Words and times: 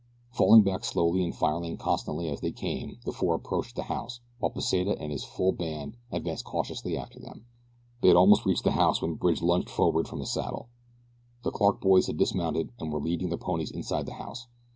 Falling 0.31 0.63
back 0.63 0.83
slowly 0.83 1.23
and 1.23 1.35
firing 1.35 1.77
constantly 1.77 2.27
as 2.27 2.41
they 2.41 2.51
came 2.51 2.97
the 3.05 3.11
four 3.11 3.35
approached 3.35 3.75
the 3.75 3.83
house 3.83 4.19
while 4.39 4.49
Pesita 4.49 4.97
and 4.99 5.11
his 5.11 5.23
full 5.23 5.51
band 5.51 5.95
advanced 6.11 6.43
cautiously 6.43 6.97
after 6.97 7.19
them. 7.19 7.45
They 8.01 8.07
had 8.07 8.17
almost 8.17 8.43
reached 8.43 8.63
the 8.63 8.71
house 8.71 8.99
when 8.99 9.13
Bridge 9.13 9.43
lunged 9.43 9.69
forward 9.69 10.07
from 10.07 10.21
his 10.21 10.31
saddle. 10.33 10.69
The 11.43 11.51
Clark 11.51 11.81
boys 11.81 12.07
had 12.07 12.17
dismounted 12.17 12.71
and 12.79 12.91
were 12.91 12.99
leading 12.99 13.29
their 13.29 13.37
ponies 13.37 13.69
inside 13.69 14.07
the 14.07 14.13
house. 14.15 14.47